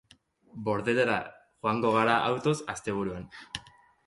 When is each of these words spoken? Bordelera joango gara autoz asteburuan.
Bordelera 0.69 1.17
joango 1.67 1.93
gara 1.99 2.17
autoz 2.31 2.55
asteburuan. 2.75 3.31